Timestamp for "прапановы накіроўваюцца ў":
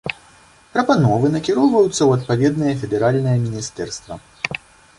0.75-2.11